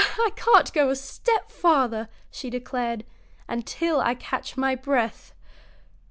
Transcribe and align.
"I 0.17 0.31
can't 0.35 0.73
go 0.73 0.89
a 0.89 0.95
step 0.95 1.51
farther," 1.51 2.09
she 2.31 2.49
declared, 2.49 3.05
"until 3.47 3.99
I 4.01 4.15
catch 4.15 4.57
my 4.57 4.73
breath." 4.73 5.35